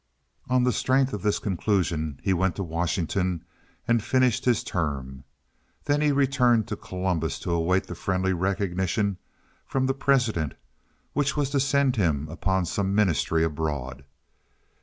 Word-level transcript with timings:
On 0.49 0.63
the 0.63 0.71
strength 0.71 1.13
of 1.13 1.21
this 1.21 1.37
conclusion 1.37 2.19
he 2.23 2.33
went 2.33 2.55
to 2.55 2.63
Washington 2.63 3.45
and 3.87 4.03
finished 4.03 4.45
his 4.45 4.63
term. 4.63 5.23
Then 5.85 6.01
he 6.01 6.11
returned 6.11 6.67
to 6.69 6.75
Columbus 6.75 7.37
to 7.41 7.51
await 7.51 7.85
the 7.85 7.93
friendly 7.93 8.33
recognition 8.33 9.17
from 9.67 9.85
the 9.85 9.93
President 9.93 10.55
which 11.13 11.37
was 11.37 11.51
to 11.51 11.59
send 11.59 11.97
him 11.97 12.27
upon 12.29 12.65
some 12.65 12.95
ministry 12.95 13.43
abroad. 13.43 14.03